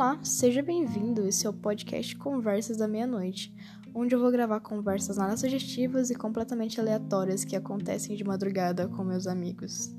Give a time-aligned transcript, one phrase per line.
[0.00, 1.26] Olá, seja bem-vindo.
[1.28, 3.54] Esse é o podcast Conversas da Meia-Noite,
[3.94, 9.04] onde eu vou gravar conversas nada sugestivas e completamente aleatórias que acontecem de madrugada com
[9.04, 9.94] meus amigos.